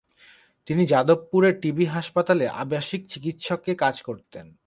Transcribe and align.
তিনি 0.67 0.83
যাদবপুরের 0.85 1.53
T 1.61 1.69
B 1.71 1.85
হাসপাতালে 1.85 2.45
আবাসিক 2.47 3.01
চিকিৎসকের 3.09 3.75
কাজ 3.75 3.95
করতেন। 4.01 4.45